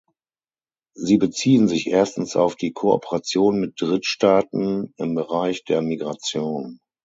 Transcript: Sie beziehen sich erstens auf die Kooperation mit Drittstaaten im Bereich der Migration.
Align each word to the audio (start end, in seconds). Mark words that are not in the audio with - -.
Sie 0.95 1.19
beziehen 1.19 1.67
sich 1.67 1.85
erstens 1.85 2.35
auf 2.35 2.55
die 2.55 2.71
Kooperation 2.73 3.59
mit 3.59 3.79
Drittstaaten 3.79 4.95
im 4.97 5.13
Bereich 5.13 5.63
der 5.63 5.83
Migration. 5.83 6.79